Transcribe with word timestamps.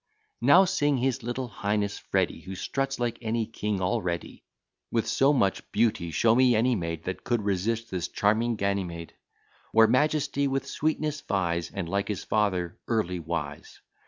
Now 0.41 0.65
sing 0.65 0.97
his 0.97 1.21
little 1.21 1.47
highness 1.47 1.99
Freddy 1.99 2.39
Who 2.39 2.55
struts 2.55 2.99
like 2.99 3.19
any 3.21 3.45
king 3.45 3.81
already: 3.81 4.43
With 4.89 5.07
so 5.07 5.31
much 5.31 5.71
beauty, 5.71 6.09
show 6.09 6.33
me 6.33 6.55
any 6.55 6.73
maid 6.75 7.03
That 7.03 7.23
could 7.23 7.43
resist 7.43 7.91
this 7.91 8.07
charming 8.07 8.55
Ganymede! 8.55 9.13
Where 9.73 9.85
majesty 9.85 10.47
with 10.47 10.65
sweetness 10.65 11.21
vies, 11.21 11.69
And, 11.71 11.87
like 11.87 12.07
his 12.07 12.23
father, 12.23 12.79
early 12.87 13.19
wise. 13.19 13.79